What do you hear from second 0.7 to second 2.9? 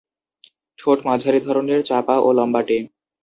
ঠোঁট মাঝারি ধরনের, চাপা ও লম্বাটে।